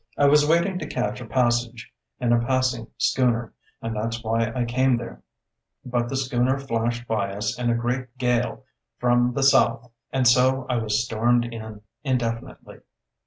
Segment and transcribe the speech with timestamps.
[0.17, 3.53] I was waiting to catch a passage in a passing schooner,
[3.83, 5.21] and that's why I came there;
[5.85, 8.63] but the schooner flashed by us in a great gale
[8.97, 12.79] from the south, and so I was stormed in indefinitely.